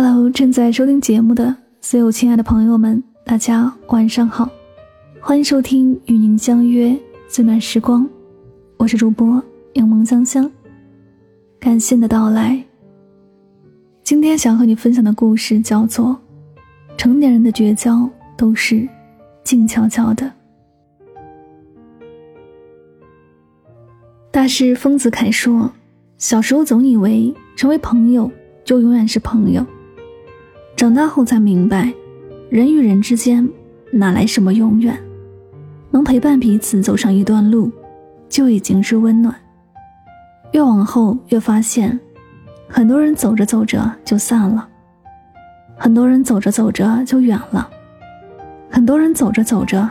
[0.00, 4.48] Hello，正在收听节目的所有亲爱的朋友们，大家晚上好，
[5.20, 8.08] 欢迎收听与您相约最暖时光，
[8.76, 9.42] 我是主播
[9.74, 10.48] 柠檬香香，
[11.58, 12.64] 感谢你的到来。
[14.04, 16.16] 今天想和你分享的故事叫做
[16.96, 18.88] 《成年人的绝交都是
[19.42, 20.24] 静悄悄的》。
[24.30, 25.68] 大师丰子恺说
[26.18, 28.30] ：“小时候总以为成为朋友
[28.64, 29.66] 就永远是朋友。”
[30.78, 31.92] 长大后才明白，
[32.48, 33.46] 人与人之间
[33.90, 34.96] 哪来什么永远？
[35.90, 37.68] 能陪伴彼此走上一段路，
[38.28, 39.34] 就已经是温暖。
[40.52, 41.98] 越往后越发现，
[42.68, 44.68] 很多人走着走着就散了，
[45.76, 47.68] 很多人走着走着就远了，
[48.70, 49.90] 很多人走着走着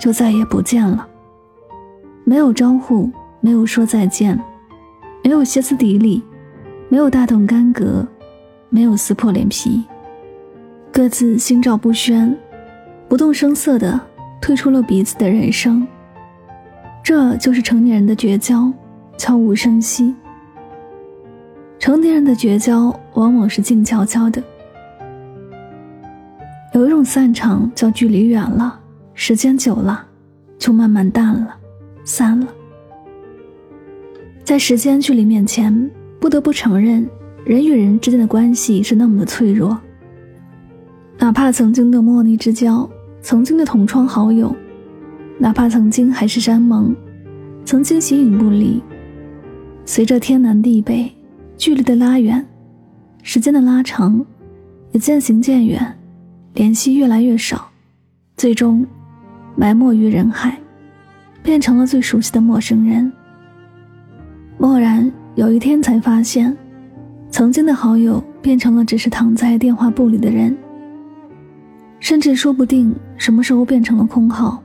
[0.00, 1.06] 就再也不见了。
[2.24, 3.08] 没有招呼，
[3.40, 4.36] 没有说再见，
[5.22, 6.20] 没有歇斯底里，
[6.88, 8.04] 没有大动干戈，
[8.68, 9.84] 没有撕破脸皮。
[10.98, 12.36] 各自心照不宣，
[13.06, 14.00] 不动声色地
[14.40, 15.86] 退出了彼此的人生。
[17.04, 18.68] 这就是成年人的绝交，
[19.16, 20.12] 悄无声息。
[21.78, 24.42] 成年人的绝交往往是静悄悄的。
[26.74, 28.80] 有一种散场叫距离远了，
[29.14, 30.04] 时间久了，
[30.58, 31.56] 就慢慢淡了，
[32.04, 32.48] 散了。
[34.42, 35.88] 在时间距离面前，
[36.18, 37.08] 不得不承认，
[37.44, 39.78] 人与人之间的关系是那么的脆弱。
[41.20, 42.88] 哪怕曾经的莫逆之交，
[43.20, 44.54] 曾经的同窗好友，
[45.36, 46.94] 哪怕曾经海誓山盟，
[47.64, 48.80] 曾经形影不离，
[49.84, 51.12] 随着天南地北，
[51.56, 52.46] 距离的拉远，
[53.24, 54.24] 时间的拉长，
[54.92, 55.92] 也渐行渐远，
[56.54, 57.68] 联系越来越少，
[58.36, 58.86] 最终
[59.56, 60.56] 埋没于人海，
[61.42, 63.10] 变成了最熟悉的陌生人。
[64.58, 66.56] 蓦然有一天才发现，
[67.28, 70.56] 曾经的好友变成了只是躺在电话簿里的人。
[72.00, 74.62] 甚至说不定什么时候变成了空号，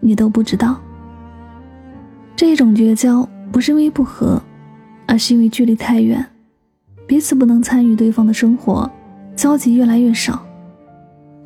[0.00, 0.80] 你都不知道。
[2.36, 4.40] 这种绝交不是因为不和，
[5.06, 6.24] 而是因为距离太远，
[7.06, 8.90] 彼此不能参与对方的生活，
[9.34, 10.44] 交集越来越少，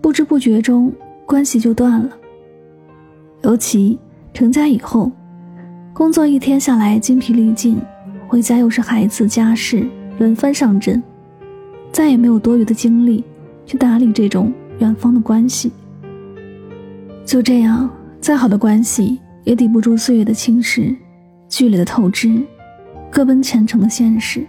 [0.00, 0.92] 不知不觉中
[1.26, 2.10] 关系就断了。
[3.42, 3.98] 尤其
[4.34, 5.12] 成家以后，
[5.92, 7.78] 工作一天下来精疲力尽，
[8.26, 9.86] 回家又是孩子家事
[10.18, 11.02] 轮番上阵，
[11.92, 13.22] 再也没有多余的精力
[13.64, 14.52] 去打理这种。
[14.78, 15.72] 远方的关系，
[17.24, 17.88] 就这样，
[18.20, 20.94] 再好的关系也抵不住岁月的侵蚀，
[21.48, 22.40] 剧烈的透支，
[23.10, 24.46] 各奔前程的现实。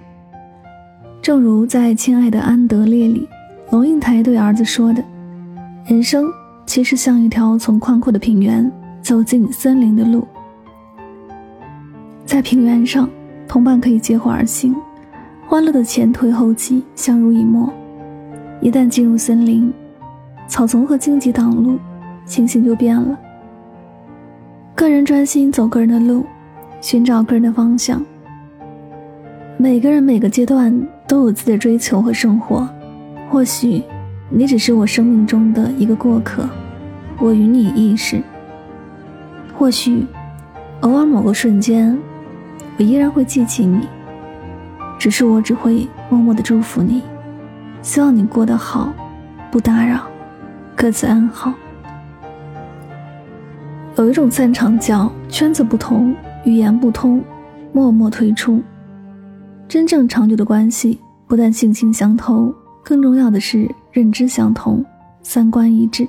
[1.21, 3.27] 正如在《亲爱的安德烈》里，
[3.71, 5.03] 龙应台对儿子说的
[5.85, 6.25] ：“人生
[6.65, 10.27] 其实像一条从宽阔的平原走进森林的路，
[12.25, 13.09] 在平原上，
[13.47, 14.75] 同伴可以结伙而行，
[15.47, 17.67] 欢乐的前推后继，相濡以沫；
[18.61, 19.71] 一旦进入森林，”
[20.49, 21.77] 草丛和荆棘挡路，
[22.25, 23.17] 情形就变了。
[24.73, 26.25] 个人专心走个人的路，
[26.81, 28.03] 寻找个人的方向。
[29.57, 30.75] 每个人每个阶段
[31.07, 32.67] 都有自己的追求和生活。
[33.29, 33.83] 或许
[34.27, 36.49] 你只是我生命中的一个过客，
[37.19, 38.19] 我与你亦是。
[39.55, 40.03] 或许
[40.81, 41.95] 偶尔某个瞬间，
[42.77, 43.81] 我依然会记起你，
[44.97, 47.03] 只是我只会默默的祝福你，
[47.83, 48.91] 希望你过得好，
[49.51, 50.08] 不打扰。
[50.81, 51.53] 各自安好。
[53.97, 57.21] 有一种散场叫圈子不同，语言不通，
[57.73, 58.61] 默默退出。
[59.67, 60.97] 真正长久的关系，
[61.27, 64.81] 不但性情相投，更重要的是认知相同，
[65.21, 66.07] 三观一致。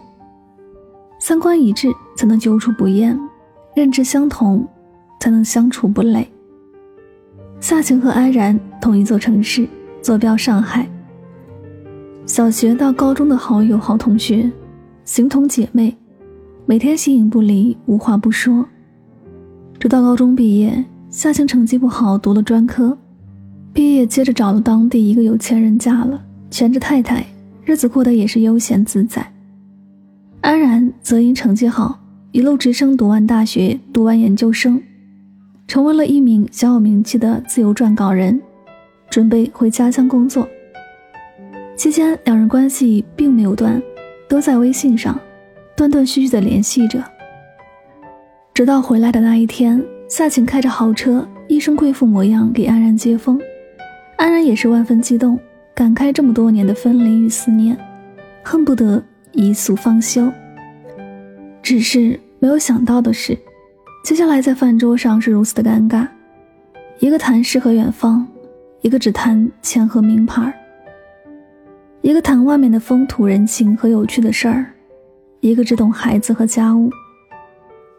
[1.19, 3.19] 三观一致才能久处不厌，
[3.75, 4.64] 认知相同
[5.19, 6.31] 才能相处不累。
[7.58, 9.69] 夏晴和安然同一座城市，
[10.00, 10.88] 坐标上海。
[12.30, 14.48] 小学到高中的好友、好同学。
[15.04, 15.96] 形同姐妹，
[16.64, 18.64] 每天形影不离，无话不说。
[19.81, 22.96] 直到高中毕业，夏晴成绩不好，读了专科，
[23.72, 26.22] 毕业接着找了当地一个有钱人嫁了，
[26.52, 27.26] 全职太太，
[27.64, 29.26] 日子过得也是悠闲自在。
[30.40, 31.99] 安然则因成绩好，
[32.31, 34.81] 一路直升读完大学，读完研究生，
[35.66, 38.40] 成为了一名小有名气的自由撰稿人，
[39.10, 40.46] 准备回家乡工作。
[41.81, 43.82] 期间，两人关系并没有断。
[44.29, 45.19] 都在微信上
[45.75, 47.03] 断断续续的联系着，
[48.53, 53.41] 直到回来的那一天，夏晴开着豪车，一身贵妇模样给安然接风，
[54.19, 55.41] 安然也是万分激动，
[55.75, 57.75] 感慨这么多年的分离与思念，
[58.44, 60.31] 恨不得一宿方休。
[61.62, 63.35] 只是没有想到的是，
[64.05, 66.06] 接下来在饭桌上是如此的尴尬，
[66.99, 68.29] 一个谈诗和远方，
[68.82, 70.55] 一个只谈钱和名牌。
[72.02, 74.73] 一个谈外面的风土人情和有趣的事儿，
[75.41, 76.91] 一个只懂孩子和家务。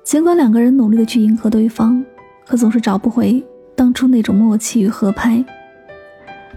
[0.03, 2.03] 尽管两个人努力的去迎合对方，
[2.47, 3.43] 可总是找不回
[3.75, 5.43] 当初那种默契与合拍。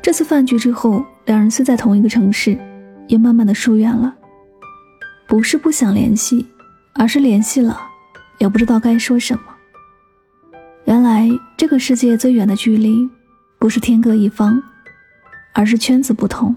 [0.00, 2.58] 这次饭局之后，两人虽在同一个城市，
[3.08, 4.14] 也慢慢的疏远了。
[5.29, 6.47] 不是不想联系，
[6.94, 7.79] 而是联系了，
[8.38, 9.43] 也不知道该说什么。
[10.85, 13.06] 原来这个世界最远的距离，
[13.58, 14.62] 不是天各一方，
[15.52, 16.56] 而是圈子不同。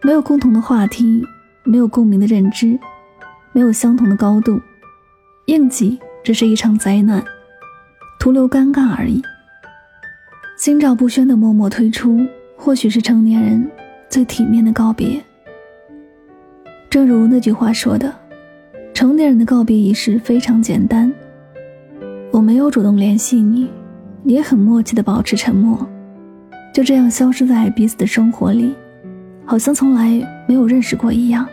[0.00, 1.26] 没有共同的话题，
[1.64, 2.78] 没有共鸣的认知，
[3.52, 4.60] 没有相同的高度，
[5.46, 7.22] 应急只是一场灾难，
[8.20, 9.20] 徒留尴尬而已。
[10.56, 12.20] 心照不宣的默默退出，
[12.56, 13.68] 或许是成年人
[14.08, 15.20] 最体面的告别。
[16.88, 18.14] 正如那句话说的，
[18.94, 21.12] 成年人的告别仪式非常简单。
[22.30, 23.68] 我没有主动联系你，
[24.22, 25.86] 你也很默契的保持沉默，
[26.72, 28.74] 就这样消失在彼此的生活里，
[29.50, 30.10] 好像从来
[30.46, 31.48] 没有认识过一样。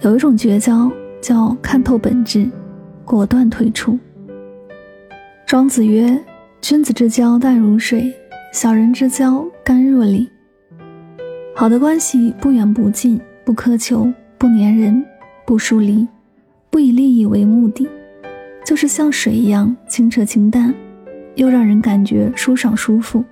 [0.00, 0.90] 有一种绝交
[1.20, 2.48] 叫看透本质，
[3.04, 3.98] 果断退出。
[5.44, 6.18] 庄子曰
[6.62, 8.10] ：“君子之交淡如水，
[8.50, 10.26] 小人之交甘若醴。”
[11.54, 15.04] 好的关系不远不近，不苛求，不粘人，
[15.44, 16.08] 不疏离，
[16.70, 17.86] 不以利益为目的，
[18.64, 20.74] 就是像水一样清澈清淡，
[21.34, 23.22] 又让人感觉舒爽舒服。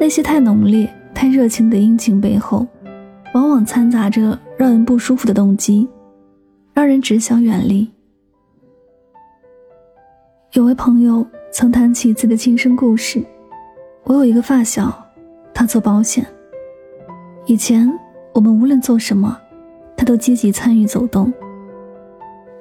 [0.00, 2.66] 那些太浓烈、太热情的殷勤背后，
[3.34, 5.88] 往往掺杂着让人不舒服的动机，
[6.72, 7.90] 让人只想远离。
[10.52, 13.22] 有位朋友曾谈起自己的亲身故事：
[14.04, 15.04] 我有一个发小，
[15.52, 16.24] 他做保险。
[17.46, 17.92] 以前
[18.32, 19.36] 我们无论做什么，
[19.96, 21.32] 他都积极参与走动。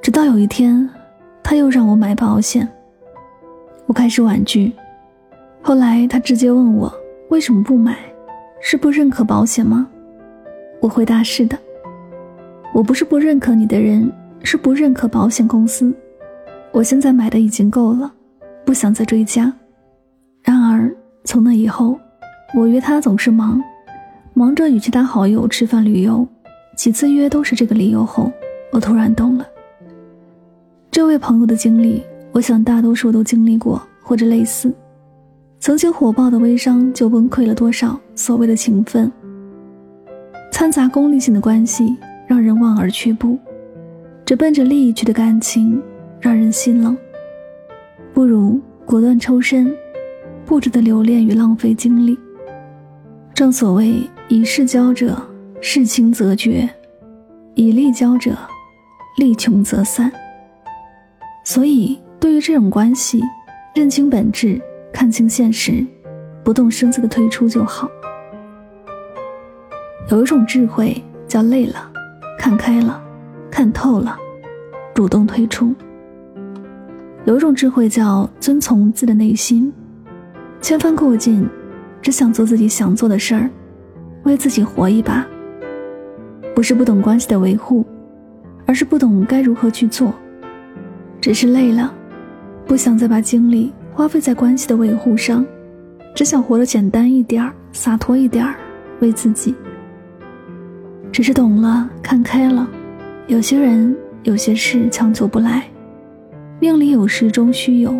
[0.01, 0.89] 直到有一天，
[1.43, 2.67] 他又让我买保险，
[3.85, 4.73] 我开始婉拒。
[5.61, 6.91] 后来他直接问我
[7.29, 7.97] 为什么不买，
[8.61, 9.87] 是不认可保险吗？
[10.79, 11.57] 我回答是的。
[12.73, 14.09] 我不是不认可你的人，
[14.43, 15.93] 是不认可保险公司。
[16.71, 18.09] 我现在买的已经够了，
[18.65, 19.51] 不想再追加。
[20.41, 20.89] 然而
[21.25, 21.99] 从那以后，
[22.55, 23.61] 我约他总是忙。
[24.33, 26.25] 忙着与其他好友吃饭旅游，
[26.77, 28.31] 几次约都是这个理由后，
[28.71, 29.45] 我突然懂了。
[30.91, 34.73] 这位朋友的经历，我想大多数都经历过或者类似。
[35.59, 39.11] 曾经火爆的微商就崩溃了多少所谓的情分？
[40.51, 41.95] 掺杂功利性的关系
[42.27, 43.37] 让人望而却步，
[44.25, 45.81] 只奔着利益去的感情
[46.19, 46.97] 让人心冷。
[48.13, 49.75] 不如果断抽身，
[50.45, 52.17] 不值得留恋与浪费精力。
[53.33, 54.01] 正所谓。
[54.29, 55.17] 以势交者，
[55.61, 56.67] 事轻则绝；
[57.55, 58.35] 以利交者，
[59.15, 60.11] 利穷则散。
[61.45, 63.23] 所以，对于这种关系，
[63.73, 64.61] 认清本质，
[64.91, 65.85] 看清现实，
[66.43, 67.89] 不动声色的退出就好。
[70.09, 71.91] 有一种智慧叫累了，
[72.39, 73.01] 看开了，
[73.51, 74.17] 看透了，
[74.93, 75.75] 主动退出。
[77.25, 79.71] 有一种智慧叫遵从自己的内心，
[80.61, 81.47] 千帆过尽，
[82.01, 83.49] 只想做自己想做的事儿。
[84.23, 85.25] 为自己活一把，
[86.55, 87.85] 不是不懂关系的维护，
[88.65, 90.13] 而是不懂该如何去做。
[91.21, 91.93] 只是累了，
[92.65, 95.43] 不想再把精力花费在关系的维护上，
[96.13, 98.53] 只想活得简单一点儿、洒脱一点儿，
[98.99, 99.55] 为自己。
[101.11, 102.69] 只是懂了，看开了，
[103.25, 105.63] 有些人、有些事强求不来，
[106.59, 107.91] 命里有时终须有，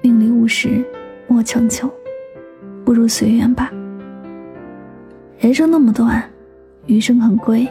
[0.00, 0.84] 命里无时
[1.26, 1.90] 莫强求，
[2.84, 3.68] 不如随缘吧。
[5.40, 6.22] 人生那么短，
[6.86, 7.66] 余生很贵，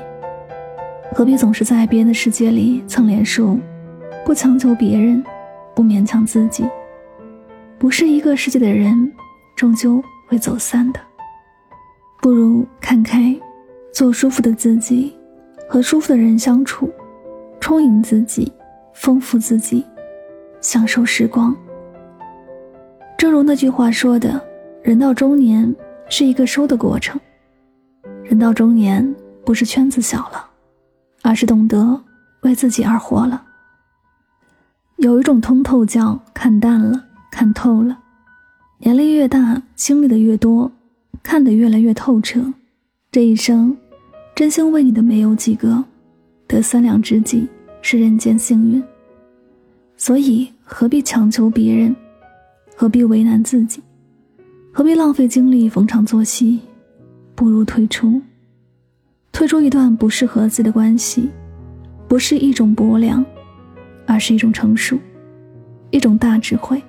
[1.14, 3.58] 何必总是在别人的世界里蹭脸数？
[4.26, 5.24] 不强求别人，
[5.74, 6.66] 不勉强自己。
[7.82, 9.12] 不是一个世界的人，
[9.56, 11.00] 终究会走散的。
[12.22, 13.36] 不如看开，
[13.92, 15.18] 做舒服的自己，
[15.68, 16.94] 和舒服的人相处，
[17.60, 18.54] 充盈自己，
[18.94, 19.84] 丰富自己，
[20.62, 21.58] 享受时光。
[23.18, 24.40] 正如那句话说的
[24.86, 25.76] ：“人到中年
[26.08, 27.20] 是一个收的过程。”
[28.24, 30.48] 人到中年，不是圈子小了，
[31.24, 32.00] 而是懂得
[32.44, 33.44] 为自己而活了。
[34.98, 37.98] 有一种通透叫看淡了，看透了。
[38.80, 40.72] 年龄越大，经历的越多，
[41.24, 42.54] 看得越来越透彻。
[43.12, 43.76] 这一生，
[44.36, 45.84] 真心为你的没有几个，
[46.48, 47.48] 得三两知己
[47.82, 48.84] 是人间幸运。
[49.98, 51.96] 所以何必强求别人？
[52.76, 53.82] 何必为难自己？
[54.72, 56.60] 何必浪费精力逢场作戏？
[57.36, 58.22] 不如退出，
[59.32, 61.30] 退出一段不适合自己的关系，
[62.08, 63.24] 不是一种薄凉，
[64.08, 64.98] 而是一种成熟，
[65.92, 66.82] 一种大智慧。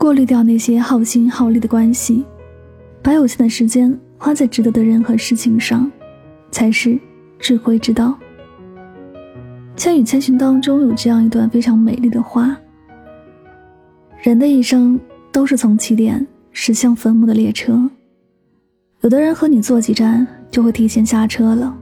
[0.00, 2.24] 过滤掉那些耗心耗力的关系，
[3.02, 5.92] 把有限的时间花在值得的人和事情上，
[6.50, 6.98] 才是
[7.38, 8.18] 智慧之道。
[9.76, 12.56] 《千与千寻》当中有这样一段非常美丽的话：
[14.22, 14.98] 人的一生
[15.30, 17.78] 都是从起点驶向坟墓的列车，
[19.02, 21.76] 有的人和你坐几站就会提前下车了，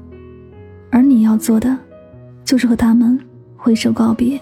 [0.91, 1.79] 而你要做的，
[2.45, 3.17] 就是和他们
[3.57, 4.41] 挥手告别。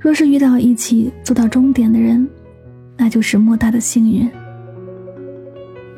[0.00, 2.26] 若是遇到一起走到终点的人，
[2.96, 4.26] 那就是莫大的幸运。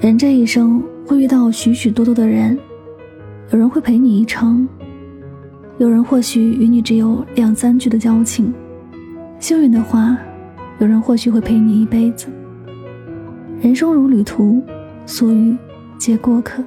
[0.01, 2.59] 人这一生会遇到许许多多的人，
[3.53, 4.69] 有人会陪你一程，
[5.79, 8.53] 有人或许与你只有两三句的交情，
[9.39, 10.19] 幸运的话，
[10.81, 12.27] 有人或许会陪你一辈子。
[13.61, 14.61] 人生如旅途，
[15.07, 15.57] 所遇
[15.97, 16.61] 皆过客，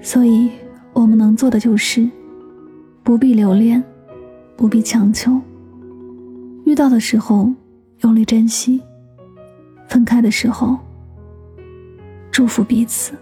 [0.00, 0.48] 所以
[0.94, 2.08] 我们能做的就是，
[3.02, 3.84] 不必留恋，
[4.56, 5.38] 不必强求。
[6.70, 7.52] 遇到的时候，
[8.02, 8.80] 用力珍惜；
[9.88, 10.78] 分开的时候。
[12.30, 13.12] 祝福彼此。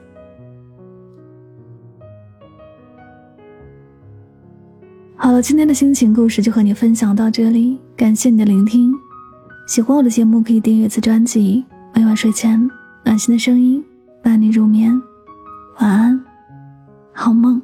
[5.16, 8.92] 好了，今天的心情故事就和你分享到这里，感谢你的聆听。
[9.66, 11.64] 喜欢我的节目，可以订阅此专辑。
[11.94, 12.70] 每晚睡前，
[13.02, 13.82] 暖心的声音
[14.22, 15.00] 伴你入眠。
[15.80, 16.22] 晚安。
[17.14, 17.60] 好梦